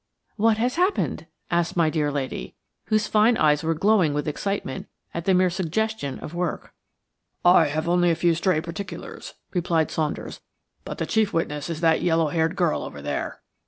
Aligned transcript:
"What 0.35 0.57
has 0.57 0.77
happened?" 0.77 1.27
asked 1.51 1.77
my 1.77 1.91
dear 1.91 2.11
lady, 2.11 2.55
whose 2.85 3.05
fine 3.05 3.37
eyes 3.37 3.61
were 3.61 3.75
glowing 3.75 4.15
with 4.15 4.27
excitement 4.27 4.87
at 5.13 5.25
the 5.25 5.35
mere 5.35 5.51
suggestion 5.51 6.17
of 6.21 6.33
work. 6.33 6.73
"I 7.45 7.65
have 7.65 7.87
only 7.87 8.09
a 8.09 8.15
few 8.15 8.33
stray 8.33 8.61
particulars," 8.61 9.35
replied 9.53 9.91
Saunders, 9.91 10.39
"but 10.85 10.97
the 10.97 11.05
chief 11.05 11.33
witness 11.33 11.69
is 11.69 11.81
that 11.81 12.01
yellow 12.01 12.29
haired 12.29 12.55
girl 12.55 12.81
over 12.81 12.99
there. 12.99 13.43